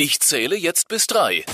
[0.00, 1.44] Ich zähle jetzt bis drei.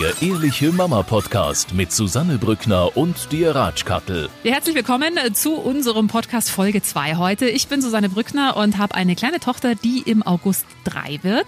[0.00, 4.30] Der Ehrliche Mama Podcast mit Susanne Brückner und dir Ratschkattel.
[4.42, 7.46] Ja, herzlich willkommen zu unserem Podcast Folge 2 heute.
[7.46, 11.46] Ich bin Susanne Brückner und habe eine kleine Tochter, die im August drei wird.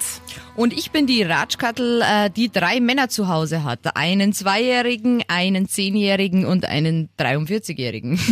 [0.56, 3.96] Und ich bin die Ratschkattel, äh, die drei Männer zu Hause hat.
[3.96, 8.20] Einen Zweijährigen, einen Zehnjährigen und einen 43-Jährigen.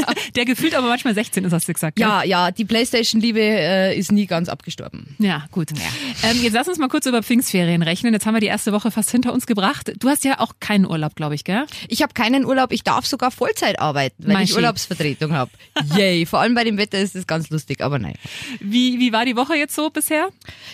[0.34, 1.98] Der gefühlt aber manchmal 16 ist, hast du gesagt.
[1.98, 5.14] ja, ja, die Playstation-Liebe äh, ist nie ganz abgestorben.
[5.18, 5.70] Ja, gut.
[6.22, 8.12] Ähm, jetzt lass uns mal kurz über Pfingstferien rechnen.
[8.12, 9.92] Jetzt haben wir die erste Woche fast hinter uns gebracht.
[9.98, 11.66] Du hast ja auch keinen Urlaub, glaube ich, gell?
[11.88, 14.56] Ich habe keinen Urlaub, ich darf sogar Vollzeit arbeiten, weil Mein ich Schi.
[14.56, 15.50] Urlaubsvertretung habe.
[15.96, 18.14] Yay, vor allem bei dem Wetter ist das ganz lustig, aber nein.
[18.60, 20.28] Wie, wie war die Woche jetzt so bisher?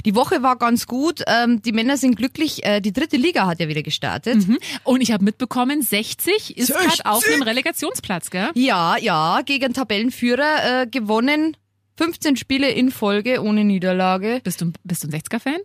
[0.04, 3.60] Die Woche war ganz gut, ähm, die Männer sind glücklich, äh, die dritte Liga hat
[3.60, 4.46] ja wieder gestartet.
[4.46, 4.58] Hm?
[4.84, 6.76] Und ich habe mitbekommen, 60 ist 60?
[6.76, 8.50] gerade auf einem Relegationsplatz, gell?
[8.54, 11.56] Ja, ja, gegen Tabellenführer äh, gewonnen.
[11.98, 14.40] 15 Spiele in Folge ohne Niederlage.
[14.44, 15.58] Bist du, bist du ein 60er-Fan?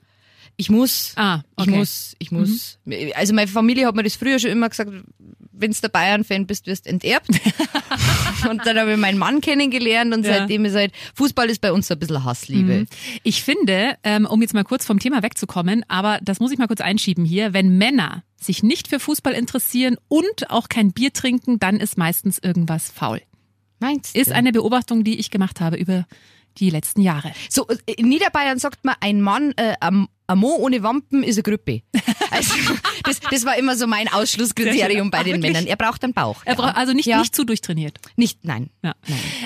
[0.56, 1.14] Ich muss.
[1.16, 1.72] Ah, Ich okay.
[1.72, 1.78] Mhm.
[1.78, 2.78] muss, ich muss.
[3.16, 4.92] Also meine Familie hat mir das früher schon immer gesagt,
[5.52, 7.28] wenn du der Bayern-Fan bist, wirst du enterbt.
[8.50, 10.40] und dann habe ich meinen Mann kennengelernt und Ja.
[10.40, 12.86] seitdem ist halt, Fußball ist bei uns so ein bisschen Hassliebe.
[13.24, 16.68] Ich finde, ähm, um jetzt mal kurz vom Thema wegzukommen, aber das muss ich mal
[16.68, 21.60] kurz einschieben hier, wenn Männer sich nicht für Fußball interessieren und auch kein Bier trinken,
[21.60, 23.22] dann ist meistens irgendwas faul.
[23.80, 24.36] Meinst Ist du?
[24.36, 26.06] eine Beobachtung, die ich gemacht habe über
[26.58, 27.32] die letzten Jahre.
[27.50, 31.36] So, äh, in Niederbayern sagt man, ein Mann, äh, am am Mo ohne Wampen ist
[31.38, 31.82] eine Grüppe.
[32.32, 32.56] Also,
[33.04, 35.40] das, das war immer so mein Ausschlusskriterium bei den?
[35.40, 35.68] Männern.
[35.68, 36.42] Er braucht einen Bauch.
[36.46, 37.20] Er braucht also nicht, Ja.
[37.20, 38.00] nicht zu durchtrainiert.
[38.16, 38.72] Nicht, nein.
[38.82, 38.96] Ja.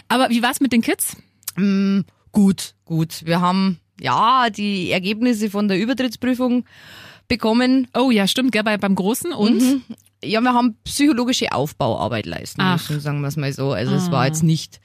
[0.07, 1.17] Aber wie war's mit den Kids?
[1.57, 3.25] Mm, gut, gut.
[3.25, 6.63] Wir haben, ja, die Ergebnisse von der Übertrittsprüfung
[7.27, 7.87] bekommen.
[7.93, 9.83] Oh ja, stimmt, gell, bei, beim Großen und?
[10.23, 12.89] Ja, wir haben psychologische Aufbauarbeit leisten Ach.
[12.89, 13.73] müssen, sagen wir es mal so.
[13.73, 14.79] Also es war jetzt nicht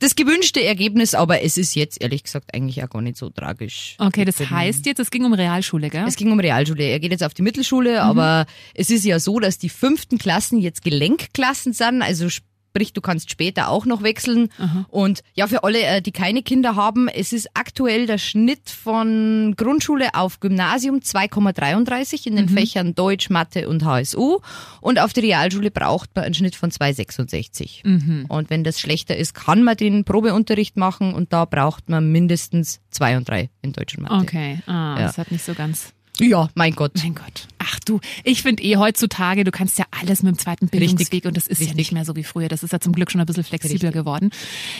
[0.00, 3.96] das gewünschte Ergebnis, aber es ist jetzt ehrlich gesagt eigentlich auch gar nicht so tragisch.
[3.98, 6.04] Okay, das heißt jetzt, es ging um Realschule, gell?
[6.08, 6.84] Es ging um Realschule.
[6.84, 10.58] Er geht jetzt auf die Mittelschule, aber es ist ja so, dass die fünften Klassen
[10.58, 12.02] jetzt Gelenkklassen sind.
[12.02, 12.28] Also
[12.70, 14.48] sprich, du kannst später auch noch wechseln.
[14.88, 19.54] Und ja, für alle, äh, die keine Kinder haben, es ist aktuell der Schnitt von
[19.56, 24.38] Grundschule auf Gymnasium 2,33 in den Fächern Deutsch, Mathe und HSU.
[24.80, 28.26] Und auf die Realschule braucht man einen Schnitt von 2,66.
[28.28, 32.80] Und wenn das schlechter ist, kann man den Probeunterricht machen und da braucht man mindestens
[32.90, 34.14] zwei und drei in Deutsch und Mathe.
[34.22, 35.06] Okay, ah, Ja.
[35.06, 35.92] das hat nicht so ganz.
[36.20, 36.92] Ja, mein Gott.
[37.02, 37.48] Mein Gott.
[37.58, 41.24] Ach du, ich finde eh heutzutage, du kannst ja alles mit dem zweiten Bildungsweg Richtig.
[41.26, 41.76] und das ist ja Richtig.
[41.76, 42.48] nicht mehr so wie früher.
[42.48, 43.92] Das ist ja zum Glück schon ein bisschen flexibler Richtig.
[44.00, 44.30] geworden.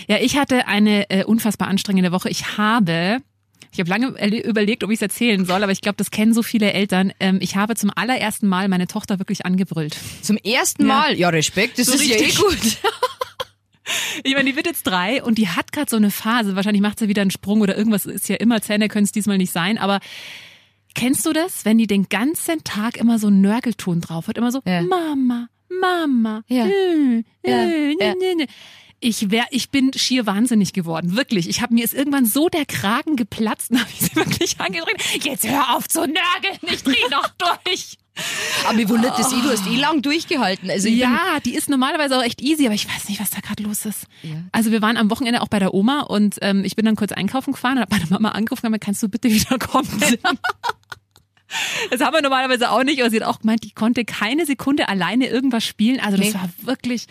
[0.06, 2.28] Ja, ich hatte eine äh, unfassbar anstrengende Woche.
[2.28, 3.18] Ich habe
[3.72, 6.34] ich habe lange erle- überlegt, ob ich es erzählen soll, aber ich glaube, das kennen
[6.34, 7.12] so viele Eltern.
[7.20, 9.96] Ähm, ich habe zum allerersten Mal meine Tochter wirklich angebrüllt.
[10.22, 10.88] Zum ersten Ja.
[10.88, 11.18] Mal?
[11.18, 12.36] Ja, Respekt, das So ist ja eh richtig.
[12.38, 12.58] gut.
[14.22, 16.54] Ich meine, die wird jetzt drei und die hat gerade so eine Phase.
[16.54, 18.60] Wahrscheinlich macht sie wieder einen Sprung oder irgendwas ist ja immer.
[18.62, 19.78] Zähne können es diesmal nicht sein.
[19.78, 19.98] Aber
[20.94, 24.36] kennst du das, wenn die den ganzen Tag immer so einen Nörgelton drauf hat?
[24.38, 24.82] Immer so, Ja.
[24.82, 26.42] Mama, Mama.
[26.48, 26.66] Ja.
[26.66, 28.14] äh, Ja, äh, ja.
[28.14, 28.46] ne.
[29.02, 31.48] Ich wär, ich bin schier wahnsinnig geworden, wirklich.
[31.48, 35.24] Ich habe mir ist irgendwann so der Kragen geplatzt, und habe ich sie wirklich angedreht.
[35.24, 37.96] Jetzt hör auf zu nörgeln, ich dreh noch durch.
[38.66, 40.68] Aber mir wundert das eh, du hast eh lang durchgehalten.
[40.68, 43.62] Also Ja, die ist normalerweise auch echt easy, aber ich weiß nicht, was da gerade
[43.62, 44.04] los ist.
[44.22, 44.42] Ja.
[44.52, 47.12] Also wir waren am Wochenende auch bei der Oma und ähm, ich bin dann kurz
[47.12, 49.88] einkaufen gefahren und habe meine Mama angerufen und gesagt, kannst du bitte wiederkommen?
[51.91, 54.88] Das haben wir normalerweise auch nicht, aber sie hat auch gemeint, die konnte keine Sekunde
[54.88, 56.00] alleine irgendwas spielen.
[56.00, 56.34] Also das Nee.
[56.34, 57.06] war wirklich.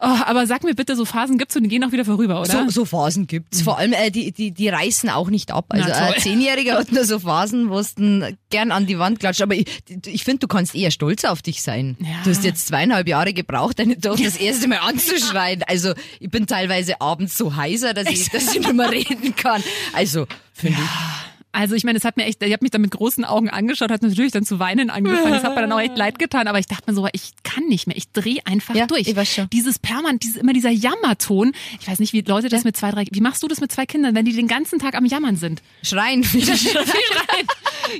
[0.00, 2.52] Oh, aber sag mir bitte, so Phasen gibt's und die gehen auch wieder vorüber, oder?
[2.52, 3.62] so, so Phasen gibt's.
[3.62, 5.64] Vor allem, äh, die, die, die reißen auch nicht ab.
[5.70, 9.18] Also Na ein Zehnjähriger hat nur so Phasen, wo es dann gern an die Wand
[9.18, 9.42] klatscht.
[9.42, 9.66] Aber ich,
[10.06, 11.96] ich finde, du kannst eher stolz auf dich sein.
[11.98, 12.06] Ja.
[12.22, 15.64] Du hast jetzt zweieinhalb Jahre gebraucht, deine Tochter das erste Mal anzuschreien.
[15.64, 19.64] Also ich bin teilweise abends so heiser, dass ich, dass ich nicht mehr reden kann.
[19.94, 21.27] Also, finde ich.
[21.58, 23.90] Also ich meine, es hat mir echt, ich habe mich dann mit großen Augen angeschaut,
[23.90, 25.32] hat natürlich dann zu weinen angefangen.
[25.32, 27.64] Das hat mir dann auch echt leid getan, aber ich dachte mir so, ich kann
[27.64, 29.08] nicht mehr, ich drehe einfach Ja, durch.
[29.08, 29.50] ich weiß schon.
[29.50, 31.52] Dieses permanent, dieses, immer dieser Jammerton.
[31.80, 33.86] Ich weiß nicht, wie Leute das mit zwei, drei, wie machst du das mit zwei
[33.86, 35.60] Kindern, wenn die den ganzen Tag am Jammern sind?
[35.82, 36.22] Schreien.
[36.32, 37.46] Rein.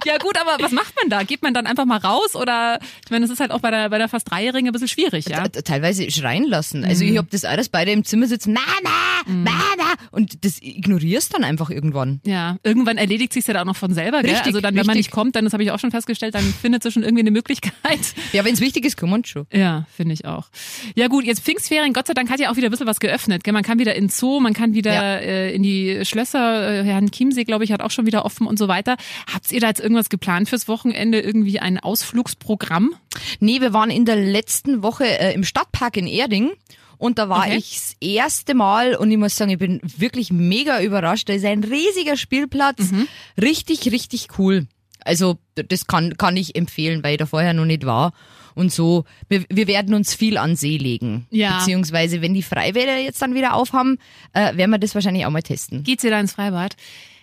[0.04, 1.22] Ja gut, aber was macht man da?
[1.24, 3.88] Geht man dann einfach mal raus oder, ich meine, das ist halt auch bei der,
[3.88, 5.48] bei der fast Dreijährigen ein bisschen schwierig, ja?
[5.48, 6.84] T- teilweise schreien lassen.
[6.84, 7.10] Also Mhm.
[7.12, 8.94] ich hab das auch, dass beide im Zimmer sitzen, Mama,
[9.26, 12.20] Mama, und das ignorierst dann einfach irgendwann.
[12.24, 14.30] Ja, irgendwann erledigt sich's ja dann auch noch von selber, gell?
[14.30, 15.06] Richtig, Also dann, wenn man richtig.
[15.06, 17.30] nicht kommt, dann, das habe ich auch schon festgestellt, dann findet sie schon irgendwie eine
[17.30, 17.72] Möglichkeit.
[18.32, 19.46] Ja, wenn's wichtig ist, kümmern schon.
[19.52, 20.48] Ja, finde ich auch.
[20.94, 23.42] Ja gut, jetzt Pfingstferien, Gott sei Dank hat ja auch wieder ein bisschen was geöffnet.
[23.42, 23.54] Gell?
[23.54, 25.16] Man kann wieder in Zoo, man kann wieder Ja.
[25.16, 28.58] äh, in die Schlösser, äh, Herrn Chiemsee, glaube ich, hat auch schon wieder offen und
[28.58, 28.96] so weiter.
[29.32, 31.20] Habt ihr da jetzt irgendwas geplant fürs Wochenende?
[31.20, 32.94] Irgendwie ein Ausflugsprogramm?
[33.40, 36.50] Nee, wir waren in der letzten Woche äh, im Stadtpark in Erding.
[36.98, 37.56] Und da war Okay.
[37.56, 41.28] ich das erste Mal und ich muss sagen, ich bin wirklich mega überrascht.
[41.28, 42.90] Da ist ein riesiger Spielplatz.
[42.90, 43.06] Mhm.
[43.40, 44.66] Richtig, richtig cool.
[45.04, 48.12] Also das kann, kann ich empfehlen, weil ich da vorher noch nicht war.
[48.54, 51.26] Und so, wir, wir werden uns viel an See legen.
[51.30, 51.58] Ja.
[51.58, 53.98] Beziehungsweise, wenn die Freibäder jetzt dann wieder aufhaben,
[54.32, 55.84] äh, werden wir das wahrscheinlich auch mal testen.
[55.84, 56.74] Geht's ihr da ins Freibad?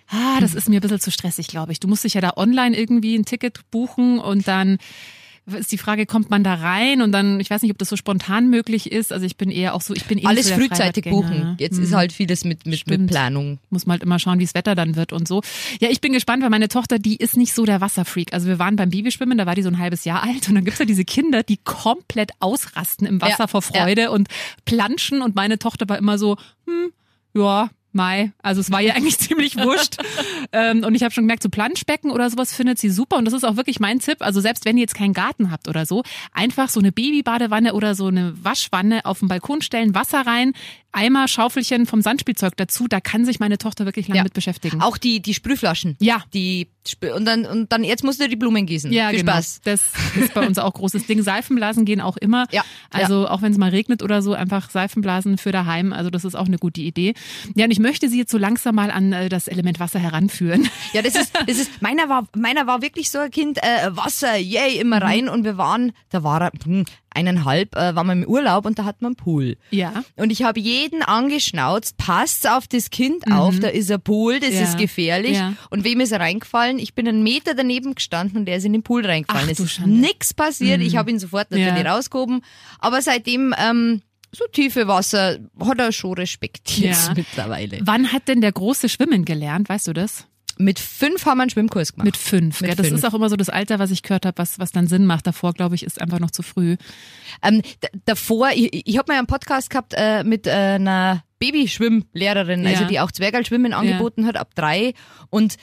[0.08, 1.80] Ah, das ist mir ein bisschen zu stressig, glaube ich.
[1.82, 4.78] Du musst dich ja da online irgendwie ein Ticket buchen und dann
[5.48, 7.96] ist die Frage, kommt man da rein und dann, ich weiß nicht, ob das so
[7.96, 9.14] spontan möglich ist.
[9.14, 11.56] Also ich bin eher auch so, ich bin eh Alles so frühzeitig buchen.
[11.60, 11.84] Jetzt Hm.
[11.84, 13.08] ist halt vieles mit, mit, mit.
[13.08, 13.60] Planung.
[13.70, 15.42] muss man halt immer schauen, wie das Wetter dann wird und so.
[15.80, 18.34] Ja, ich bin gespannt, weil meine Tochter, die ist nicht so der Wasserfreak.
[18.34, 20.66] Also wir waren beim Babyschwimmen, da war die so ein halbes Jahr alt und dann
[20.66, 24.28] gibt's ja diese Kinder, die komplett ausrasten im Wasser Ja, vor Freude und
[24.66, 26.92] planschen und meine Tochter war immer so, hm,
[27.36, 28.32] ja, Mai.
[28.42, 29.98] Also es war ihr eigentlich ziemlich wurscht.
[30.52, 33.18] ähm, und ich habe schon gemerkt, so Planschbecken oder sowas findet sie super.
[33.18, 34.18] Und das ist auch wirklich mein Tipp.
[34.20, 37.96] Also selbst wenn ihr jetzt keinen Garten habt oder so, einfach so eine Babybadewanne oder
[37.96, 40.54] so eine Waschwanne auf den Balkon stellen, Wasser rein,
[40.96, 42.88] Eimer, Schaufelchen vom Sandspielzeug dazu.
[42.88, 44.24] Da kann sich meine Tochter wirklich lange Ja.
[44.24, 44.82] mit beschäftigen.
[44.82, 45.98] Auch die, die Sprühflaschen.
[46.00, 46.24] Ja.
[46.34, 46.68] Die,
[47.16, 48.92] und dann, und dann, jetzt musst du die Blumen gießen.
[48.92, 49.34] Ja, Viel genau.
[49.34, 49.62] Spaß.
[49.64, 49.82] Das
[50.20, 51.22] ist bei uns auch großes Ding.
[51.22, 52.48] Seifenblasen gehen auch immer.
[52.52, 55.94] Ja, Also auch wenn es mal regnet oder so, einfach Seifenblasen für daheim.
[55.94, 57.14] Also das ist auch eine gute Idee.
[57.56, 60.70] Ja, und ich möchte Sie jetzt so langsam mal an äh, das Element Wasser heranführen.
[60.94, 64.38] Ja, das ist, das ist, meiner war, meiner war wirklich so ein Kind, äh, Wasser,
[64.38, 65.02] yay, immer Mhm.
[65.04, 68.78] rein und wir waren, da war er, hm, eineinhalb, äh, waren wir im Urlaub und
[68.78, 69.58] da hat man einen Pool.
[69.72, 70.04] Ja.
[70.16, 74.52] Und ich habe jeden angeschnauzt, passt auf das Kind auf, da ist ein Pool, das
[74.52, 74.56] Mhm.
[74.56, 74.62] Ja.
[74.64, 75.38] ist gefährlich.
[75.38, 75.54] Ja.
[75.70, 76.80] Und wem ist er reingefallen?
[76.80, 79.46] Ich bin einen Meter daneben gestanden und der ist in den Pool reingefallen.
[79.48, 79.80] Ach, es du ist.
[79.80, 80.00] Mhm.
[80.02, 81.94] nix passiert, ich habe ihn sofort natürlich Ja.
[81.96, 82.42] rausgehoben.
[82.80, 84.02] Aber seitdem, ähm,
[84.32, 87.14] so tiefe Wasser hat er schon Respekt jetzt Ja.
[87.16, 87.80] mittlerweile.
[87.84, 89.70] Wann hat denn der große Schwimmen gelernt?
[89.70, 90.28] Weißt du das?
[90.58, 92.06] Mit fünf haben wir einen Schwimmkurs gemacht.
[92.06, 92.62] Mit fünf.
[92.62, 92.76] Mit gell?
[92.76, 93.00] Das fünf.
[93.00, 95.28] ist auch immer so das Alter, was ich gehört habe, was, was dann Sinn macht.
[95.28, 96.78] Davor, glaube ich, ist einfach noch zu früh.
[97.44, 97.62] Ähm,
[98.06, 102.70] davor, ich, ich habe mal einen Podcast gehabt äh, mit äh, einer Babyschwimmlehrerin, Ja.
[102.72, 104.94] also die auch Zwergalschwimmen angeboten hat ab drei
[105.30, 105.58] und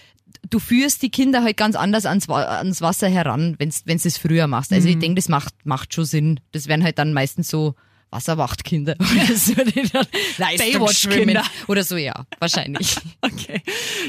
[0.50, 4.46] du führst die Kinder halt ganz anders ans, ans Wasser heran, wenn du es früher
[4.46, 4.72] machst.
[4.72, 6.40] Also ich denke, das macht, macht schon Sinn.
[6.52, 7.74] Das wären halt dann meistens so
[8.12, 10.06] Wasserwachtkinder oder so, die dann
[10.38, 11.43] Baywatch-Kinder.
[11.69, 12.97] oder so, ja, wahrscheinlich.
[13.25, 13.62] Okay.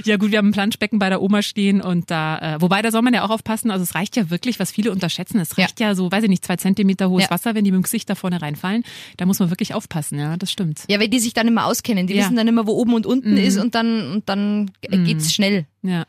[0.06, 2.92] Ja gut, wir haben ein Planschbecken bei der Oma stehen und da, äh, wobei da
[2.92, 5.80] soll man ja auch aufpassen, also es reicht ja wirklich, was viele unterschätzen, es reicht
[5.80, 7.30] ja, so, weiß ich nicht, zwei Zentimeter hohes Ja.
[7.30, 8.84] Wasser, wenn die mit dem Gesicht da vorne reinfallen.
[9.18, 10.84] Da muss man wirklich aufpassen, ja, das stimmt.
[10.90, 12.08] Ja, weil die sich dann immer auskennen.
[12.08, 12.24] Die Ja.
[12.24, 15.66] wissen dann immer, wo oben und unten ist und dann, und dann geht's schnell.
[15.84, 16.06] Ja.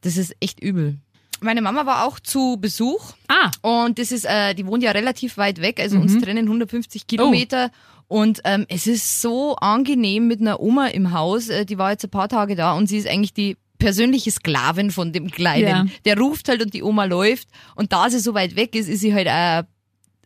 [0.00, 0.98] Das ist echt übel.
[1.46, 5.36] Meine Mama war auch zu Besuch Ah, und das ist, äh, die wohnt ja relativ
[5.38, 6.02] weit weg, also Mhm.
[6.02, 7.70] uns trennen 150 Kilometer.
[8.08, 11.48] Und ähm, es ist so angenehm mit einer Oma im Haus.
[11.48, 14.90] Äh, die war jetzt ein paar Tage da und sie ist eigentlich die persönliche Sklavin
[14.90, 15.66] von dem Kleinen.
[15.68, 15.86] Ja.
[16.04, 17.48] Der ruft halt und die Oma läuft.
[17.74, 19.66] Und da sie so weit weg ist, ist sie halt eine,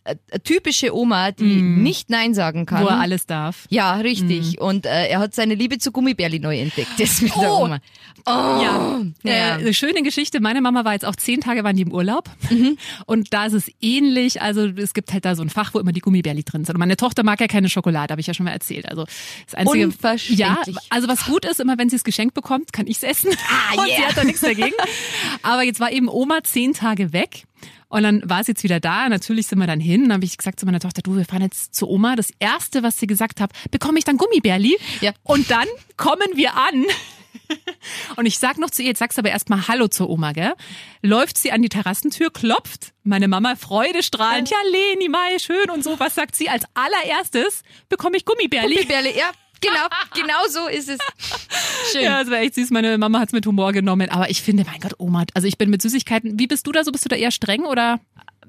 [0.04, 2.82] eine, eine typische Oma, die nicht Nein sagen kann.
[2.84, 3.66] Wo er alles darf.
[3.70, 4.60] Ja, richtig.
[4.60, 6.88] Und äh, er hat seine Liebe zu Gummibärli neu entdeckt.
[6.98, 7.64] Das mit der Oh.
[7.64, 7.78] Oma.
[8.26, 8.30] Oh.
[8.30, 9.32] Ja, Ja.
[9.32, 10.40] Äh, eine schöne Geschichte.
[10.40, 12.76] Meine Mama war jetzt auch zehn Tage waren die im Urlaub Mhm.
[13.06, 14.42] und da ist es ähnlich.
[14.42, 16.74] Also es gibt halt da so ein Fach, wo immer die Gummibärli drin sind.
[16.74, 18.88] Und meine Tochter mag ja keine Schokolade, habe ich ja schon mal erzählt.
[18.88, 19.04] Also
[19.46, 19.84] das einzige.
[19.86, 20.38] Unverständlich.
[20.38, 20.58] Ja,
[20.90, 23.30] also was gut ist, immer wenn sie es geschenkt bekommt, kann ich es essen.
[23.48, 24.08] Ah, und sie yeah.
[24.08, 24.72] hat da nichts dagegen.
[25.42, 27.44] Aber jetzt war eben Oma zehn Tage weg.
[27.90, 29.08] Und dann war es jetzt wieder da.
[29.08, 30.04] Natürlich sind wir dann hin.
[30.04, 32.16] Dann habe ich gesagt zu meiner Tochter, du, wir fahren jetzt zu Oma.
[32.16, 34.78] Das Erste, was sie gesagt hat, bekomme ich dann Gummibärli?
[35.00, 35.12] Ja.
[35.24, 35.66] Und dann
[35.96, 36.86] kommen wir an.
[38.16, 40.54] Und ich sag noch zu ihr, jetzt sagst du aber erstmal Hallo zur Oma, gell?
[41.02, 45.98] Läuft sie an die Terrassentür, klopft, meine Mama freudestrahlend, ja Leni, Mai, schön und so.
[45.98, 47.62] Was sagt sie als allererstes?
[47.88, 48.74] Bekomme ich Gummibärli?
[48.74, 49.30] Gummibärli, ja.
[49.60, 50.98] Genau, genau so ist es.
[51.92, 52.02] Schön.
[52.02, 52.70] Ja, das war echt süß.
[52.70, 54.10] Meine Mama hat's mit Humor genommen.
[54.10, 56.38] Aber ich finde, mein Gott, Oma, also ich bin mit Süßigkeiten.
[56.38, 56.92] Wie bist du da so?
[56.92, 58.00] Bist du da eher streng oder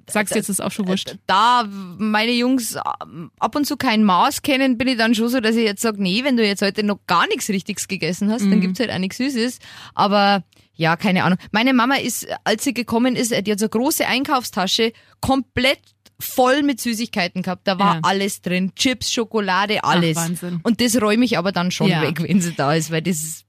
[0.08, 1.16] sagst du jetzt, ist auch schon wurscht?
[1.28, 5.40] Da meine Jungs ähm, ab und zu kein Maß kennen, bin ich dann schon so,
[5.40, 8.44] dass ich jetzt sage, nee, wenn du jetzt heute noch gar nichts Richtiges gegessen hast,
[8.44, 9.60] dann gibt's halt auch nichts Süßes.
[9.94, 11.38] Aber ja, keine Ahnung.
[11.52, 15.80] Meine Mama ist, als sie gekommen ist, die hat so eine große Einkaufstasche, komplett
[16.22, 17.68] voll mit Süßigkeiten gehabt.
[17.68, 18.00] Da war Ja.
[18.04, 18.72] alles drin.
[18.76, 20.16] Chips, Schokolade, alles.
[20.16, 20.60] Wahnsinn.
[20.64, 22.02] Und das räume ich aber dann schon Ja.
[22.02, 23.44] weg, wenn sie da ist, weil das,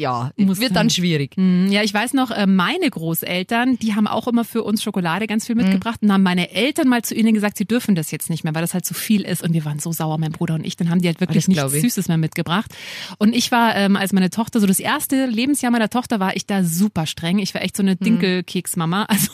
[0.00, 0.74] ja, Muss wird sein.
[0.74, 1.36] dann schwierig.
[1.36, 5.26] Hm, Ja, ich weiß noch, äh, meine Großeltern, die haben auch immer für uns Schokolade
[5.26, 8.30] ganz viel mitgebracht und haben meine Eltern mal zu ihnen gesagt, sie dürfen das jetzt
[8.30, 10.54] nicht mehr, weil das halt zu viel ist und wir waren so sauer, mein Bruder
[10.54, 11.72] und ich, dann haben die halt wirklich Das nichts.
[11.72, 12.70] Süßes mehr mitgebracht.
[13.18, 16.46] Und ich war, ähm, als meine Tochter, so das erste Lebensjahr meiner Tochter war ich
[16.46, 17.38] da super streng.
[17.38, 19.30] Ich war echt so eine Dinkelkeksmama, also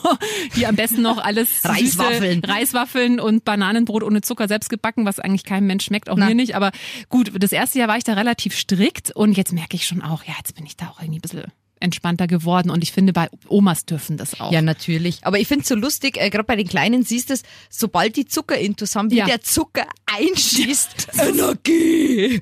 [0.56, 2.40] die am besten noch alles süße Reiswaffeln.
[2.44, 6.26] Reiswaffeln und Bananenbrot ohne Zucker selbst gebacken, was eigentlich keinem Mensch schmeckt, auch Na.
[6.26, 6.54] mir nicht.
[6.56, 6.72] Aber
[7.08, 10.24] gut, das erste Jahr war ich da relativ strikt und jetzt merke ich schon auch,
[10.24, 11.44] ja, jetzt bin ich da auch irgendwie ein bisschen
[11.78, 14.50] entspannter geworden und ich finde, bei Omas dürfen das auch.
[14.50, 15.18] Ja, natürlich.
[15.26, 18.16] Aber ich finde es so lustig, äh, gerade bei den Kleinen siehst du es, sobald
[18.16, 19.26] die Zuckerintus haben, wie Ja.
[19.26, 21.08] der Zucker einschießt.
[21.20, 22.40] Energie!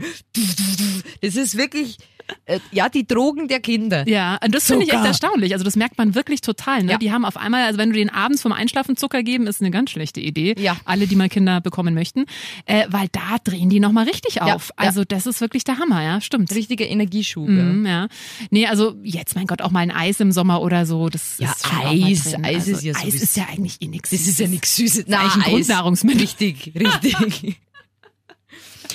[1.20, 1.98] Das ist wirklich,
[2.46, 4.08] äh, ja, die Drogen der Kinder.
[4.08, 5.52] Ja, und das finde ich echt erstaunlich.
[5.52, 6.82] Also das merkt man wirklich total.
[6.82, 6.92] Ne?
[6.92, 6.98] Ja.
[6.98, 9.70] Die haben auf einmal, also wenn du den abends vom Einschlafen Zucker geben, ist eine
[9.70, 10.54] ganz schlechte Idee.
[10.58, 10.76] Ja.
[10.84, 12.26] Alle, die mal Kinder bekommen möchten,
[12.66, 14.68] äh, weil da drehen die nochmal richtig auf.
[14.68, 14.74] ja.
[14.88, 16.54] Also das ist wirklich der Hammer, ja, stimmt.
[16.54, 17.48] Richtiger Energieschub.
[17.48, 18.08] Mhm, ja.
[18.50, 21.08] Nee, also jetzt, mein Gott, auch mal ein Eis im Sommer oder so.
[21.08, 22.34] Das Ja, ist Eis.
[22.42, 24.10] Eis also, ist ja Eis ist ja eigentlich eh nichts.
[24.10, 25.06] Das ist ja nichts Süßes.
[25.08, 25.48] eigentlich ein Eis.
[25.48, 26.20] Grundnahrungsmittel.
[26.22, 27.60] Richtig, richtig.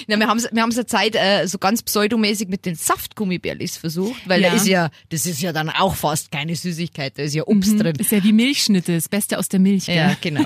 [0.08, 3.78] Ja, wir haben es wir haben's eine Zeit äh, so ganz pseudomäßig mit den Saftgummibärlis
[3.78, 4.50] versucht, weil Ja.
[4.52, 7.80] da ist ja, das ist ja dann auch fast keine Süßigkeit, da ist ja Obst
[7.80, 7.96] drin.
[7.98, 9.86] Ist ja wie Milchschnitte, das Beste aus der Milch.
[9.88, 9.96] Gell?
[9.96, 10.46] Ja, genau.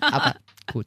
[0.00, 0.86] Aber gut.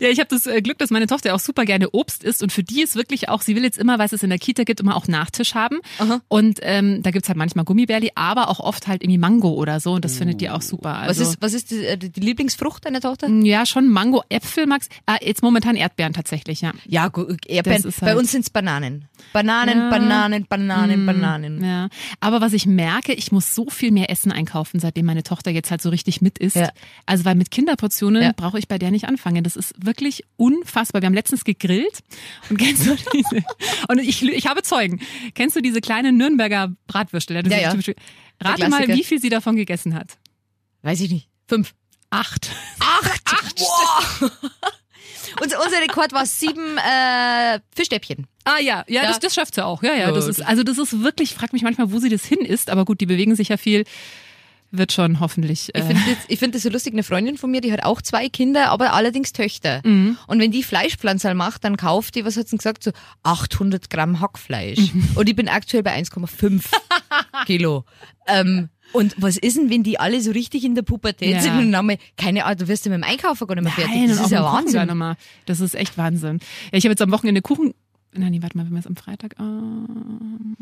[0.00, 2.52] Ja, ich habe das äh, Glück, dass meine Tochter auch super gerne Obst isst und
[2.52, 4.78] für die ist wirklich auch, sie will jetzt immer, weil es in der Kita gibt,
[4.80, 5.78] immer auch Nachtisch haben.
[5.98, 6.20] Aha.
[6.28, 9.94] Und ähm, da gibt's halt manchmal Gummibärli, aber auch oft halt irgendwie Mango oder so
[9.94, 10.90] und das findet die auch super.
[11.02, 13.28] Was Also, ist, was ist die, äh, die Lieblingsfrucht deiner Tochter?
[13.28, 14.88] ja, schon Mango, Äpfel, Max.
[15.06, 16.72] Ah, jetzt momentan Erdbeeren tatsächlich, ja.
[16.86, 17.82] Ja, gut, Erdbeeren.
[17.84, 19.06] Ist Bei halt- uns sind's Bananen.
[19.32, 19.90] Bananen, Ja.
[19.90, 21.64] Bananen, Bananen, Bananen.
[21.64, 21.88] Ja,
[22.20, 25.70] aber was ich merke, ich muss so viel mehr Essen einkaufen, seitdem meine Tochter jetzt
[25.72, 26.54] halt so richtig mit ist.
[26.54, 26.70] Ja.
[27.06, 28.32] Also weil mit Kinderportionen Ja.
[28.36, 29.44] brauche ich bei der nicht anfangen.
[29.44, 31.02] Das ist wirklich unfassbar.
[31.02, 32.00] Wir haben letztens gegrillt
[32.50, 33.44] und kennst du diese?
[33.88, 35.00] Und ich, ich habe Zeugen.
[35.34, 37.46] Kennst du diese kleinen Nürnberger Bratwürstel?
[37.48, 37.76] Ja, ja.
[38.40, 40.18] Rate mal, wie viel sie davon gegessen hat.
[40.82, 41.28] Weiß ich nicht.
[41.48, 41.74] Fünf.
[42.10, 42.50] Acht.
[42.80, 43.22] Acht!
[43.26, 43.60] Acht!
[43.60, 44.30] Wow.
[45.42, 48.26] unser, unser Rekord war sieben äh, Fischstäbchen.
[48.44, 49.08] Ah ja, ja, Ja.
[49.08, 49.82] das, das schafft sie auch.
[49.82, 51.32] Ja, ja, das ist also das ist wirklich.
[51.32, 53.56] Ich frage mich manchmal, wo sie das hin ist, aber gut, die bewegen sich ja
[53.56, 53.84] viel.
[54.70, 55.70] Wird schon hoffentlich.
[55.74, 56.92] Ich Äh, finde das, ich find das so lustig.
[56.92, 59.80] Eine Freundin von mir, die hat auch zwei Kinder, aber allerdings Töchter.
[59.84, 62.90] Und wenn die Fleischpflanzerl macht, dann kauft die, was hat sie gesagt, so
[63.22, 64.92] 800 Gramm Hackfleisch.
[65.14, 66.64] Und ich bin aktuell bei 1,5
[67.46, 67.84] Kilo.
[68.26, 71.40] Ähm, und was ist denn, wenn die alle so richtig in der Pubertät Ja.
[71.40, 73.72] sind und dann mal, keine Ahnung, du wirst ja mit dem Einkaufen gar nicht mehr
[73.72, 73.94] fertig.
[73.94, 75.16] Nein, Das ist ja Wahnsinn.
[75.46, 76.40] Das ist echt Wahnsinn.
[76.72, 77.74] Ja, ich habe jetzt am Wochenende Kuchen.
[78.18, 79.34] Nein, nee, warte mal, wenn wir es am Freitag.
[79.38, 80.56] ähm,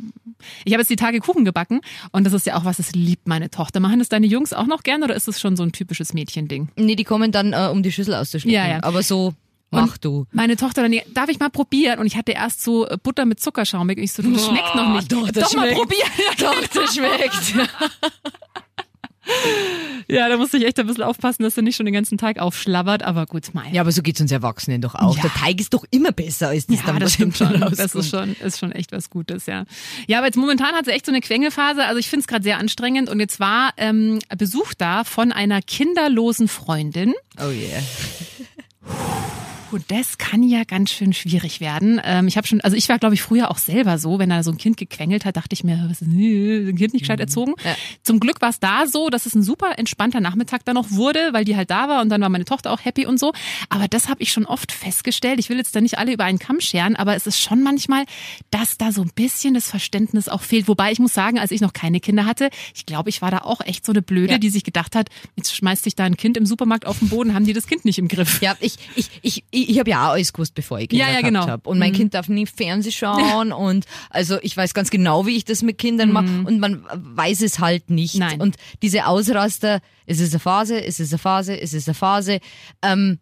[0.65, 1.81] Ich habe jetzt die Tage Kuchen gebacken
[2.13, 3.81] und das ist ja auch was, das liebt meine Tochter.
[3.81, 6.69] Machen das deine Jungs auch noch gern oder ist das schon so ein typisches Mädchending?
[6.77, 8.55] Nee, die kommen dann, äh, um die Schüssel auszuschlecken.
[8.55, 8.83] Ja, ja.
[8.83, 9.33] Aber so,
[9.71, 10.27] mach du.
[10.33, 11.99] Meine Tochter dann, darf ich mal probieren?
[11.99, 13.89] Und ich hatte erst so äh, Butter mit Zuckerschaum.
[13.89, 15.11] Und ich so, das schmeckt noch nicht.
[15.13, 15.77] doch, das mal schmeckt.
[15.81, 16.11] probieren.
[16.39, 17.55] Doch, das schmeckt.
[20.09, 22.39] Ja, da musste ich echt ein bisschen aufpassen, dass er nicht schon den ganzen Tag
[22.39, 23.03] aufschlabbert.
[23.03, 23.75] Aber gut, mein.
[23.75, 25.17] Ja, aber so geht's uns Erwachsenen doch auch.
[25.17, 25.23] Ja.
[25.23, 27.61] Der Teig ist doch immer besser als das Ja, dann, das stimmt schon.
[27.61, 29.65] Das ist schon, ist schon echt was Gutes, ja.
[30.07, 31.85] Ja, aber jetzt momentan hat sie echt so eine Quengelphase.
[31.85, 33.09] Also ich finde es gerade sehr anstrengend.
[33.09, 37.15] Und jetzt war ähm, Besuch da von einer kinderlosen Freundin.
[37.39, 37.83] Oh yeah.
[39.76, 42.00] Und das kann ja ganz schön schwierig werden.
[42.02, 44.42] Ähm, ich habe schon, also ich war, glaube ich, früher auch selber so, wenn da
[44.42, 47.52] so ein Kind gequengelt hat, dachte ich mir, was ist ein Kind nicht gescheit erzogen.
[47.62, 47.76] Ja.
[48.02, 51.28] Zum Glück war es da so, dass es ein super entspannter Nachmittag dann noch wurde,
[51.33, 53.33] weil die halt da war und dann war meine Tochter auch happy und so.
[53.68, 55.38] Aber das habe ich schon oft festgestellt.
[55.40, 58.04] Ich will jetzt da nicht alle über einen Kamm scheren, aber es ist schon manchmal,
[58.50, 60.68] dass da so ein bisschen das Verständnis auch fehlt.
[60.68, 63.38] Wobei ich muss sagen, als ich noch keine Kinder hatte, ich glaube, ich war da
[63.38, 64.38] auch echt so eine Blöde, Ja.
[64.38, 67.35] die sich gedacht hat, jetzt schmeißt sich da ein Kind im Supermarkt auf den Boden,
[67.35, 68.40] haben die das Kind nicht im Griff.
[68.40, 71.11] Ja, ich, ich, ich, ich, ich habe ja auch alles gewusst, bevor ich Kinder Ja,
[71.12, 71.46] ja, gehabt genau.
[71.46, 71.68] habe.
[71.68, 75.44] Und mein Kind darf nie Fernsehen schauen und also ich weiß ganz genau, wie ich
[75.44, 78.16] das mit Kindern mache und man weiß es halt nicht.
[78.16, 78.40] Nein.
[78.40, 82.38] Und diese Ausraster, ist es eine Phase, ist es eine Phase, ist es eine Phase.
[82.82, 83.18] Ähm,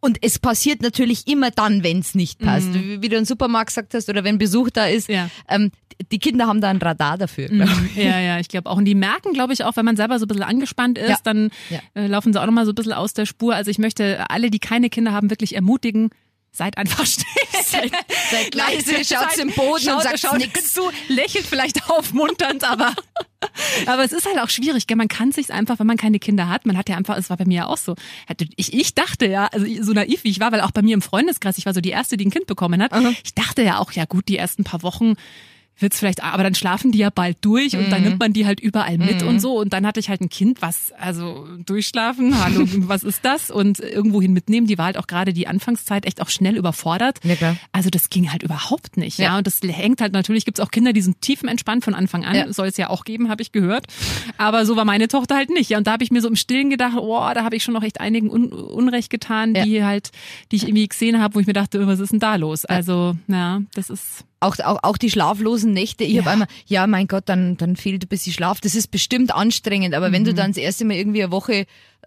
[0.00, 2.72] und es passiert natürlich immer dann, wenn es nicht passt.
[2.74, 5.08] Wie, wie du im Supermarkt gesagt hast oder wenn Besuch da ist.
[5.08, 5.28] Ja.
[5.48, 5.70] Ähm,
[6.12, 7.48] die Kinder haben da ein Radar dafür.
[7.48, 7.96] glaub ich.
[7.96, 8.76] Ja, ja, ich glaube auch.
[8.76, 11.16] Und die merken, glaube ich, auch, wenn man selber so ein bisschen angespannt ist, Ja.
[11.24, 11.80] dann Ja.
[11.94, 13.54] äh, laufen sie auch nochmal so ein bisschen aus der Spur.
[13.56, 16.10] Also ich möchte alle, die keine Kinder haben, wirklich ermutigen,
[16.52, 17.24] seid einfach still.
[17.68, 17.90] Seid,
[18.30, 20.72] seid leise, schaut im Boden schaut, und sagt schaut nichts.
[20.72, 22.94] zu, lächelt vielleicht aufmunternd, aber
[23.86, 24.96] aber es ist halt auch schwierig, gell?
[24.96, 27.36] man kann sich's einfach, wenn man keine Kinder hat, man hat ja einfach, es war
[27.36, 27.94] bei mir ja auch so,
[28.56, 31.02] ich, ich dachte ja, also so naiv wie ich war, weil auch bei mir im
[31.02, 32.92] Freundeskreis, ich war so die Erste, die ein Kind bekommen hat,
[33.24, 35.14] ich dachte ja auch, ja gut, die ersten paar Wochen
[35.80, 37.90] wird's vielleicht, aber dann schlafen die ja bald durch und Mhm.
[37.90, 40.28] dann nimmt man die halt überall mit und so und dann hatte ich halt ein
[40.28, 45.06] Kind, was, also durchschlafen, hallo, was ist das und irgendwohin mitnehmen, die war halt auch
[45.06, 47.18] gerade die Anfangszeit echt auch schnell überfordert.
[47.22, 47.56] Ja.
[47.72, 49.26] Also das ging halt überhaupt nicht, ja.
[49.32, 49.38] Ja.
[49.38, 52.52] Und das hängt halt natürlich, gibt's auch Kinder, die sind tiefenentspannt von Anfang an, Ja.
[52.52, 53.86] soll es ja auch geben, habe ich gehört.
[54.36, 55.70] Aber so war meine Tochter halt nicht.
[55.70, 57.74] Ja, und da habe ich mir so im Stillen gedacht, oh, da habe ich schon
[57.74, 60.10] noch echt einigen Un Unrecht getan, die halt,
[60.50, 62.64] die ich irgendwie gesehen habe, wo ich mir dachte, was ist denn da los?
[62.64, 64.24] Also, ja, das ist.
[64.40, 66.04] Auch, auch, auch die schlaflosen Nächte.
[66.04, 66.26] Ich Ja.
[66.26, 68.60] einmal, ja, mein Gott, dann, dann fehlt ein bisschen Schlaf.
[68.60, 70.12] Das ist bestimmt anstrengend, aber Mhm.
[70.12, 71.66] wenn du dann das erste Mal irgendwie eine Woche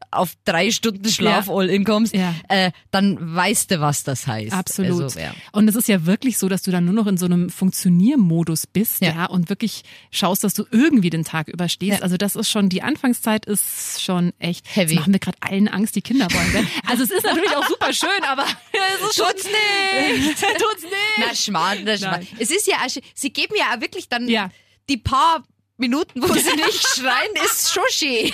[0.09, 1.53] auf drei Stunden Schlaf Ja.
[1.53, 2.33] all in kommst, Ja.
[2.49, 4.51] äh, dann weißt du, was das heißt.
[4.51, 4.99] Absolut.
[5.03, 5.31] Also, ja.
[5.51, 8.65] Und es ist ja wirklich so, dass du dann nur noch in so einem Funktioniermodus
[8.65, 12.01] bist, ja, und wirklich schaust, dass du irgendwie den Tag überstehst.
[12.01, 14.95] Also das ist schon, die Anfangszeit ist schon echt, Heavy.
[14.95, 16.51] das machen wir gerade allen Angst, die Kinder wollen.
[16.51, 16.65] Gell?
[16.89, 18.43] Also es ist natürlich auch super schön, aber
[19.03, 20.39] es ist schon, Tut's nicht!
[20.41, 20.93] tut's nicht.
[21.19, 22.27] Na, Schmarrn, das Schmarrn.
[22.39, 24.49] es ist ja, auch sie geben ja auch wirklich dann Ja.
[24.89, 25.43] die paar
[25.77, 28.31] Minuten, wo sie nicht schreien, ist schön.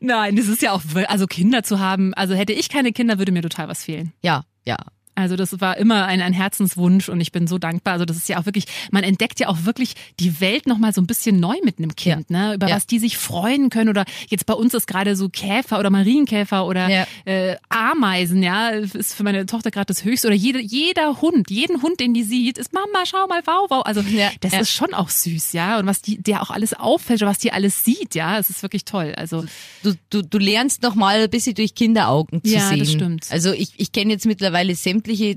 [0.00, 3.32] Nein, das ist ja auch, also Kinder zu haben, also hätte ich keine Kinder, würde
[3.32, 4.12] mir total was fehlen.
[4.22, 4.76] Ja, ja.
[5.20, 7.94] Also das war immer ein, ein Herzenswunsch und ich bin so dankbar.
[7.94, 11.00] Also das ist ja auch wirklich, man entdeckt ja auch wirklich die Welt nochmal so
[11.00, 12.54] ein bisschen neu mit einem Kind, ne?
[12.54, 12.76] Über Ja.
[12.76, 13.88] was die sich freuen können.
[13.88, 17.06] Oder jetzt bei uns ist gerade so Käfer oder Marienkäfer oder Ja.
[17.24, 20.26] äh, Ameisen, ja, ist für meine Tochter gerade das Höchste.
[20.28, 23.82] Oder jede, jeder Hund, jeden Hund, den die sieht, ist Mama, schau mal, wow, wow.
[23.84, 24.60] Also Ja, das ja.
[24.60, 25.78] ist schon auch süß, ja.
[25.78, 28.84] Und was die, der auch alles auffällt, was die alles sieht, ja, es ist wirklich
[28.84, 29.14] toll.
[29.16, 29.44] Also
[29.82, 32.78] Du, du, du lernst noch mal ein bisschen durch Kinderaugen zu Ja, sehen.
[32.80, 33.26] das stimmt.
[33.30, 35.36] Also ich, ich kenne jetzt mittlerweile sämtliche äh,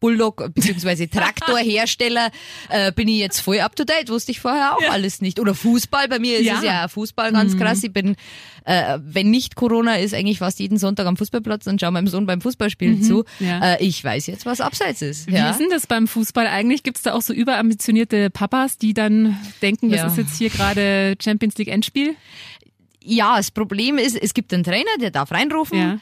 [0.00, 1.06] Bulldog- bzw.
[1.12, 2.30] Traktorhersteller,
[2.70, 5.38] äh, bin ich jetzt voll up to date, wusste ich vorher auch alles nicht.
[5.38, 6.54] Oder Fußball, bei mir ist Ja.
[6.54, 6.58] Mhm.
[6.58, 7.82] es ja Fußball ganz krass.
[7.84, 8.16] Ich bin,
[8.64, 12.26] äh, wenn nicht Corona ist, eigentlich fast jeden Sonntag am Fußballplatz und schaue meinem Sohn
[12.26, 13.24] beim Fußballspielen zu.
[13.38, 13.46] Mhm.
[13.46, 13.74] Ja.
[13.74, 15.26] Äh, ich weiß jetzt, was abseits ist.
[15.28, 15.50] Wie ja.
[15.50, 16.82] ist denn das beim Fußball eigentlich?
[16.82, 20.06] Gibt es da auch so überambitionierte Papas, die dann denken, das Ja.
[20.08, 22.16] ist jetzt hier gerade Champions League Endspiel?
[23.02, 26.00] Ja, das Problem ist, es gibt einen Trainer, der darf reinrufen.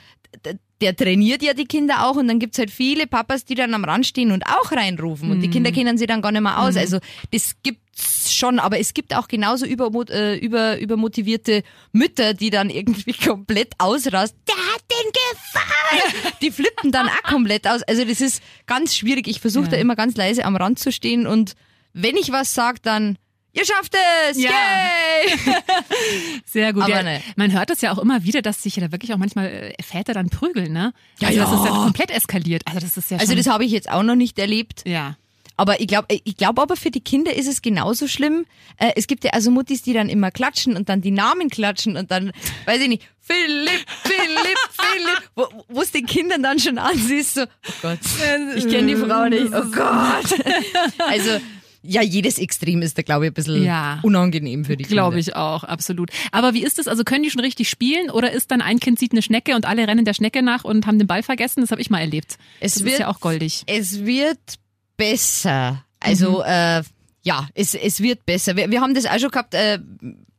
[0.81, 3.85] Der trainiert ja die Kinder auch und dann gibt's halt viele Papas, die dann am
[3.85, 6.77] Rand stehen und auch reinrufen und die Kinder kennen sie dann gar nicht mehr aus.
[6.77, 6.99] Also
[7.33, 12.71] das gibt's schon, aber es gibt auch genauso übermot äh, über, übermotivierte Mütter, die dann
[12.71, 14.39] irgendwie komplett ausrasten.
[14.49, 16.33] Der hat den gefallen!
[16.43, 17.83] Die flippen dann auch komplett aus.
[17.83, 19.27] Also das ist ganz schwierig.
[19.27, 19.71] Ich versuche Ja.
[19.73, 21.55] da immer ganz leise am Rand zu stehen und
[21.93, 23.19] wenn ich was sag, dann
[23.53, 23.95] Ihr schafft
[24.31, 24.39] es!
[24.41, 24.51] Ja.
[24.51, 25.39] Yay!
[26.45, 26.87] Sehr gut.
[26.89, 27.21] Ja, ne.
[27.37, 29.83] Man hört das ja auch immer wieder, dass sich ja da wirklich auch manchmal äh,
[29.83, 30.93] Väter dann prügeln, ne?
[31.21, 31.57] Ja, also das ja.
[31.57, 32.63] ist dann komplett eskaliert.
[32.67, 34.83] Also das ist ja Also das habe ich jetzt auch noch nicht erlebt.
[34.87, 35.17] ja.
[35.61, 38.47] Aber ich glaube, ich glaube aber für die Kinder ist es genauso schlimm.
[38.77, 41.97] Äh, es gibt ja also Muttis, die dann immer klatschen und dann die Namen klatschen
[41.97, 42.31] und dann,
[42.67, 47.43] weiß ich nicht, Philipp, Philipp, Philipp, wo wo es den Kindern dann schon ansiehst, so,
[47.43, 47.99] oh Gott,
[48.55, 50.33] ich kenne die Frau nicht, oh Gott.
[50.99, 51.41] Also,
[51.91, 53.99] ja, jedes Extrem ist da, glaube ich, ein bisschen Ja.
[54.03, 55.03] unangenehm für die Kinder.
[55.05, 56.11] Glaube ich auch, absolut.
[56.33, 56.87] Aber wie ist das?
[56.87, 59.65] Also können die schon richtig spielen oder ist dann ein Kind sieht eine Schnecke und
[59.65, 61.63] alle rennen der Schnecke nach und haben den Ball vergessen?
[61.63, 62.37] Das habe ich mal erlebt.
[62.61, 63.63] Es das wird- ist ja auch goldig.
[63.67, 64.39] Es wird
[64.99, 65.85] besser.
[66.01, 66.83] Also, äh,
[67.23, 68.57] ja, es, es wird besser.
[68.57, 69.79] Wir, wir haben das auch schon gehabt, äh,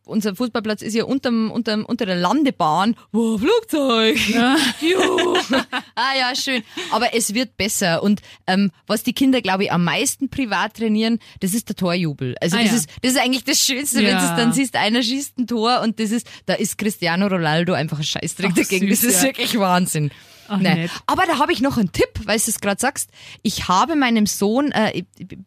[0.09, 2.95] unser Fußballplatz ist ja unterm, unterm, unter der Landebahn.
[3.11, 4.17] Wow, Flugzeug!
[4.81, 5.37] Juhu.
[5.95, 6.63] ah ja, schön.
[6.91, 8.03] Aber es wird besser.
[8.03, 12.35] Und ähm, was die Kinder, glaube ich, am meisten privat trainieren, das ist der Torjubel.
[12.41, 12.77] Also Ah, das, ja.
[12.77, 14.31] ist, das ist eigentlich das Schönste, wenn du Ja.
[14.31, 17.99] es dann siehst, einer schießt ein Tor und das ist, da ist Cristiano Ronaldo einfach
[17.99, 18.87] ein Scheißdreck Ach, dagegen.
[18.89, 19.27] süß, das ist ja.
[19.29, 20.11] wirklich Wahnsinn.
[20.49, 20.81] Ach, Nein.
[20.81, 20.91] nett.
[21.05, 23.09] Aber da habe ich noch einen Tipp, weil du es gerade sagst.
[23.41, 25.05] Ich habe meinem Sohn, äh, ich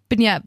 [0.09, 0.41] bin ja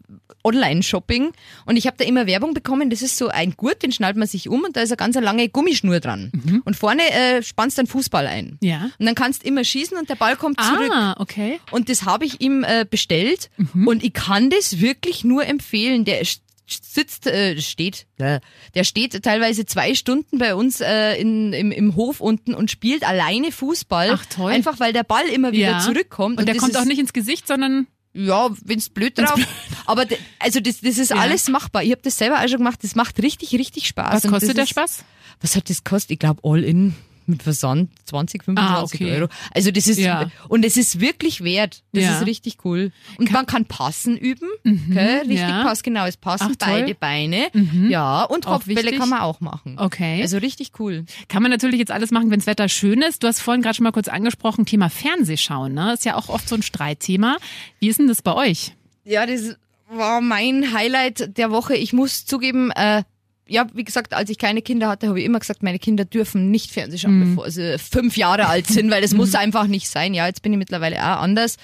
[0.44, 1.32] Online-Shopping
[1.66, 2.90] und ich habe da immer Werbung bekommen.
[2.90, 5.16] Das ist so ein Gurt, den schnallt man sich um und da ist eine ganz
[5.16, 6.32] lange Gummischnur dran.
[6.66, 8.58] Und vorne äh, spannst du einen Fußball ein.
[8.62, 8.68] Mhm.
[8.68, 8.90] Ja.
[9.00, 10.92] Und dann kannst du immer schießen und der Ball kommt zurück.
[10.94, 11.60] Ah, okay.
[11.72, 16.06] Und das habe ich ihm äh, bestellt und ich kann das wirklich nur empfehlen.
[16.06, 16.22] Der
[16.68, 18.40] sitzt, äh, steht, äh,
[18.74, 23.04] der steht teilweise zwei Stunden bei uns äh, in, im, im Hof unten und spielt
[23.08, 24.12] alleine Fußball.
[24.14, 24.52] Ach, toll.
[24.52, 25.80] Einfach weil der Ball immer wieder Ja.
[25.80, 26.40] zurückkommt.
[26.40, 29.40] Und der das kommt auch nicht ins Gesicht, sondern Ja, wenn's blöd drauf.
[29.86, 31.18] Aber de, also das, das ist Ja.
[31.18, 31.84] alles machbar.
[31.84, 32.80] Ich habe das selber auch schon gemacht.
[32.84, 34.14] Das macht richtig, richtig Spaß.
[34.16, 35.04] was Und kostet der Spaß?
[35.42, 36.12] Was hat das kostet?
[36.12, 36.96] Ich glaube all in
[37.28, 39.12] mit Versand 20, 25 Ah, okay.
[39.20, 39.28] Euro.
[39.54, 40.30] Also das ist Ja.
[40.50, 41.84] und es ist wirklich wert.
[41.94, 42.18] Das Ja.
[42.20, 42.92] ist richtig cool.
[43.18, 45.20] Und man kann Passen üben, gell?
[45.20, 45.64] richtig ja.
[45.64, 46.82] passgenaues Passen, Ach, toll.
[46.82, 47.48] beide Beine.
[47.90, 49.78] Ja, und Auch Kopfbälle kann man auch machen.
[49.80, 50.22] Okay.
[50.22, 51.06] Also richtig cool.
[51.28, 53.24] Kann man natürlich jetzt alles machen, wenn das Wetter schön ist.
[53.24, 55.74] Du hast vorhin gerade schon mal kurz angesprochen, Thema Fernsehschauen.
[55.74, 55.94] Ne?
[55.94, 57.38] Ist ja auch oft so ein Streitthema.
[57.80, 58.74] Wie ist denn das bei euch?
[59.04, 59.56] Ja, das
[59.90, 61.76] war mein Highlight der Woche.
[61.76, 63.04] Ich muss zugeben, äh,
[63.48, 66.50] ja, wie gesagt, als ich keine Kinder hatte, habe ich immer gesagt, meine Kinder dürfen
[66.52, 67.36] nicht Fernsehen schauen, Mhm.
[67.36, 70.14] bevor sie fünf Jahre alt sind, weil das muss einfach nicht sein.
[70.14, 71.58] Ja, jetzt bin ich mittlerweile auch anders.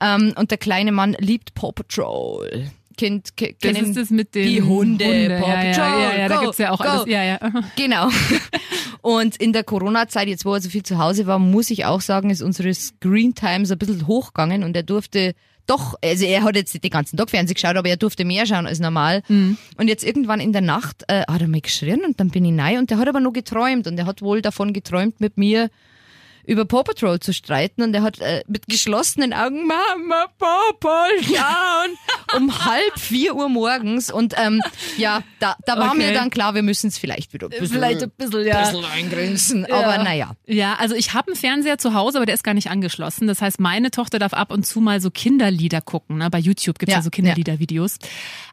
[0.00, 2.70] Ähm, und der kleine Mann liebt Paw Patrol.
[2.96, 6.16] Kind, ke- Das kennen ist das mit den die Hunde, Paw ja, ja, Patrol, ja,
[6.18, 6.88] ja, da go, gibt's ja auch go.
[6.88, 7.06] alles.
[7.06, 7.38] Ja, ja.
[7.76, 8.08] Genau.
[9.00, 12.00] Und in der Corona-Zeit, jetzt wo er so viel zu Hause war, muss ich auch
[12.00, 15.34] sagen, ist unsere Screen Time so ein bisschen hochgegangen und er durfte
[15.68, 18.46] doch, also er hat jetzt nicht den ganzen Tag Fernsehen geschaut, aber er durfte mehr
[18.46, 19.22] schauen als normal.
[19.28, 19.58] Mhm.
[19.76, 22.52] Und jetzt irgendwann in der Nacht äh, hat er mal geschrien und dann bin ich
[22.52, 25.70] nein und der hat aber nur geträumt und er hat wohl davon geträumt, mit mir
[26.46, 31.96] über Paw Patrol zu streiten und er hat äh, mit geschlossenen Augen Mama, Papa, schauen
[32.36, 34.60] um halb vier Uhr morgens und ähm,
[34.96, 35.98] ja, da, da war Okay.
[35.98, 38.60] mir dann klar, wir müssen es vielleicht wieder ein bisschen, Vielleicht ein bisschen, ja.
[38.68, 40.32] bisschen eingrenzen, aber naja.
[40.46, 43.26] Ja, also ich habe einen Fernseher zu Hause, aber der ist gar nicht angeschlossen.
[43.26, 46.18] Das heißt, meine Tochter darf ab und zu mal so Kinderlieder gucken.
[46.18, 46.30] Ne?
[46.30, 47.96] Bei YouTube gibt's ja, Ja, so Kinderliedervideos.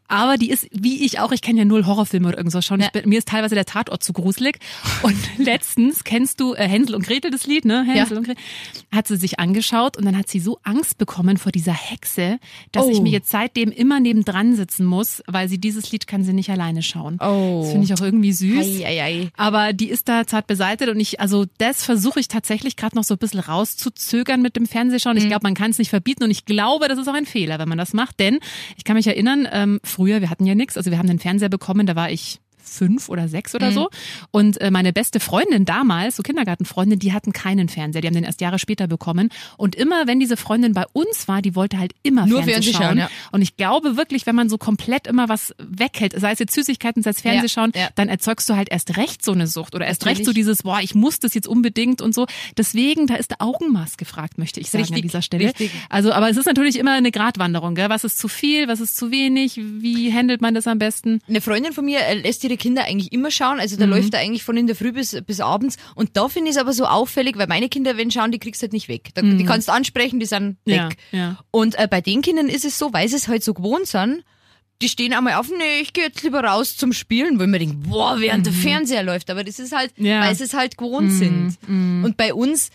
[0.08, 2.80] Aber die ist, wie ich auch, ich kenne ja null Horrorfilme oder irgendwas schon.
[2.80, 2.88] Ja.
[2.88, 4.60] Ich bin, mir ist teilweise der Tatort zu gruselig.
[5.02, 7.84] Und letztens, kennst du äh, Hänsel und Gretel, das Lied, ne?
[7.86, 8.18] Hänsel Ja.
[8.20, 8.44] und Gretel.
[8.92, 12.40] Hat sie sich angeschaut und dann hat sie so Angst bekommen vor dieser Hexe,
[12.72, 12.90] dass Oh.
[12.92, 16.50] ich mir jetzt seitdem immer nebendran sitzen muss, weil sie dieses Lied kann sie nicht
[16.50, 17.18] alleine schauen.
[17.20, 17.62] Oh.
[17.64, 18.66] Das finde ich auch irgendwie süß.
[18.82, 19.30] Ei, ei, ei.
[19.38, 23.04] Aber die ist da zart beseitigt und ich, also das versuche ich tatsächlich gerade noch
[23.04, 25.16] so ein bisschen rauszuzögern mit dem Fernsehschauen.
[25.16, 25.22] Mhm.
[25.24, 27.60] Ich glaube, man kann es nicht verbieten und ich glaube, das ist auch ein Fehler,
[27.60, 28.20] wenn man das macht.
[28.20, 28.40] Denn
[28.78, 31.50] ich kann mich erinnern, ähm, früher, wir hatten ja nichts, also wir haben den Fernseher
[31.50, 33.90] bekommen, da war ich fünf oder sechs oder so.
[34.32, 38.02] Und äh, meine beste Freundin damals, so Kindergartenfreundin, die hatten keinen Fernseher.
[38.02, 39.30] Die haben den erst Jahre später bekommen.
[39.58, 42.84] Und immer, wenn diese Freundin bei uns war, die wollte halt immer Nur Fernsehen Fernseh
[42.84, 43.10] schauen, ja.
[43.32, 47.04] Und ich glaube wirklich, wenn man so komplett immer was weghält, sei es jetzt Süßigkeiten,
[47.04, 47.90] sei es Fernsehschauen, ja.
[47.96, 50.20] dann erzeugst du halt erst recht so eine Sucht oder erst Natürlich.
[50.20, 52.26] recht so dieses, boah, ich muss das jetzt unbedingt und so.
[52.58, 55.46] Deswegen, da ist der Augenmaß gefragt, möchte ich sagen an Richtig, dieser Stelle.
[55.46, 55.72] richtig.
[55.90, 57.90] Also, aber es ist natürlich immer eine Gratwanderung, gell?
[57.90, 61.22] Was ist zu viel, was ist zu wenig, wie handelt man das am besten?
[61.28, 63.80] Eine Freundin von mir äh, lässt ihre Kinder eigentlich immer schauen, also Mhm.
[63.80, 66.56] da läuft er eigentlich von in der Früh bis, bis abends und da finde ich
[66.56, 69.10] es aber so auffällig, weil meine Kinder, wenn schauen, die kriegst du halt nicht weg.
[69.14, 70.98] Da, Die kannst du ansprechen, die sind weg.
[71.12, 71.18] Mhm.
[71.18, 71.40] Ja, ja.
[71.52, 74.24] Und äh, bei den Kindern ist es so, weil sie es halt so gewohnt sind,
[74.82, 77.60] die stehen einmal auf, nee, ich gehe jetzt lieber raus zum Spielen, wo ich mir
[77.60, 79.30] denke, boah, während der Fernseher läuft.
[79.30, 80.06] Aber das ist halt, Mhm.
[80.06, 80.20] Ja.
[80.20, 80.26] Mhm.
[80.26, 81.58] weil sie es halt gewohnt sind.
[81.68, 82.72] Und bei uns,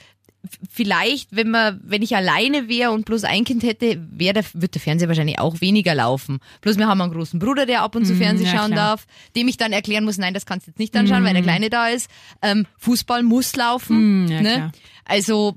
[0.72, 4.74] vielleicht, wenn man, wenn ich alleine wäre und bloß ein Kind hätte, wäre der, wird
[4.74, 6.38] der Fernseher wahrscheinlich auch weniger laufen.
[6.62, 8.90] Bloß wir haben einen großen Bruder, der ab und zu Fernsehen Mhm, ja, schauen klar.
[8.90, 11.42] darf, dem ich dann erklären muss, nein, das kannst du jetzt nicht anschauen, weil der
[11.42, 12.10] Kleine da ist.
[12.42, 14.24] Ähm, Fußball muss laufen.
[14.24, 14.52] Mhm, ja, ne?
[14.54, 14.72] klar.
[15.04, 15.56] Also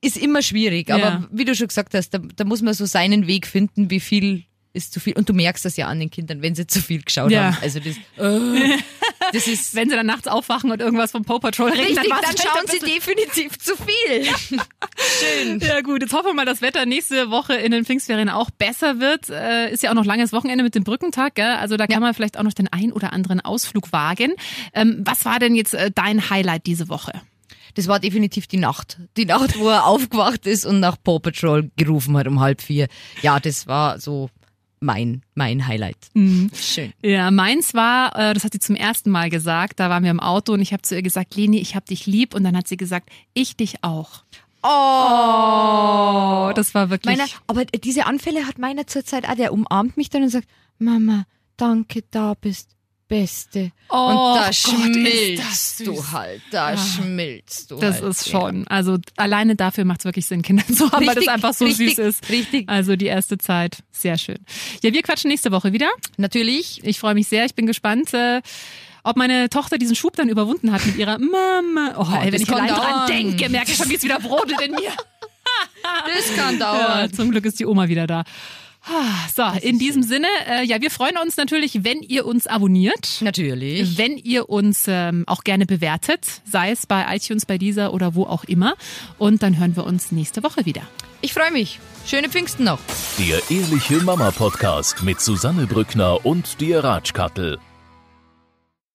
[0.00, 1.28] ist immer schwierig, aber Ja.
[1.30, 4.44] wie du schon gesagt hast, da, da muss man so seinen Weg finden, wie viel
[4.74, 5.14] ist zu viel.
[5.14, 7.52] Und du merkst das ja an den Kindern, wenn sie zu viel geschaut Ja.
[7.54, 7.56] haben.
[7.62, 8.78] Also das, äh,
[9.32, 12.18] das ist Wenn sie dann nachts aufwachen und irgendwas vom Paw Patrol reden, richtig, dann
[12.20, 14.58] vielleicht schauen sie definitiv zu viel.
[15.20, 15.60] Schön.
[15.60, 19.00] Ja gut, jetzt hoffen wir mal, dass Wetter nächste Woche in den Pfingstferien auch besser
[19.00, 19.28] wird.
[19.30, 21.46] Äh, ist ja auch noch langes Wochenende mit dem Brückentag, gell?
[21.56, 22.00] Also da kann Ja.
[22.00, 24.34] man vielleicht auch noch den ein oder anderen Ausflug wagen.
[24.74, 27.12] Ähm, was war denn jetzt äh, dein Highlight diese Woche?
[27.74, 28.98] Das war definitiv die Nacht.
[29.16, 32.88] Die Nacht, wo er aufgewacht ist und nach Paw Patrol gerufen hat um halb vier.
[33.22, 34.30] Ja, das war so
[34.80, 35.96] mein, mein Highlight.
[36.54, 36.92] Schön.
[37.02, 40.20] Ja, meins war, äh, das hat sie zum ersten Mal gesagt, da waren wir im
[40.20, 42.68] Auto und ich habe zu ihr gesagt, Leni, ich hab dich lieb und dann hat
[42.68, 44.24] sie gesagt, ich dich auch.
[44.62, 47.16] Oh, das war wirklich...
[47.16, 51.24] Meiner, aber diese Anfälle hat meiner zurzeit auch, der umarmt mich dann und sagt, Mama,
[51.56, 52.70] danke, da bist
[53.08, 53.72] Beste.
[53.88, 58.10] Oh und da Gott, schmilzt du halt, da schmilzt du Das halt.
[58.10, 61.30] ist schon, also alleine dafür macht es wirklich Sinn, Kinder zu haben, weil das Richtig,
[61.30, 62.28] einfach so richtig, süß ist.
[62.28, 62.68] richtig.
[62.68, 64.38] Also die erste Zeit, sehr schön.
[64.82, 65.86] Ja, wir quatschen nächste Woche wieder.
[65.86, 65.92] Ja.
[66.18, 66.80] Natürlich.
[66.84, 68.42] Ich freue mich sehr, ich bin gespannt, äh,
[69.04, 71.94] ob meine Tochter diesen Schub dann überwunden hat mit ihrer Mama.
[71.96, 74.72] Oh, ey, wenn ich allein dran denke, merke ich schon, wie es wieder brodelt in
[74.72, 74.92] mir.
[76.06, 77.12] Das kann Ja, dauern.
[77.14, 78.24] zum Glück ist die Oma wieder da.
[79.34, 83.18] So, in diesem Sinne, äh, ja, wir freuen uns natürlich, wenn ihr uns abonniert.
[83.20, 83.98] Natürlich.
[83.98, 88.24] Wenn ihr uns ähm, auch gerne bewertet, sei es bei iTunes, bei dieser oder wo
[88.24, 88.74] auch immer.
[89.18, 90.82] Und dann hören wir uns nächste Woche wieder.
[91.20, 91.78] Ich freue mich.
[92.06, 92.78] Schöne Pfingsten noch.
[93.18, 97.58] Der Ehrliche Mama Podcast mit Susanne Brückner und dir Ratschkattel.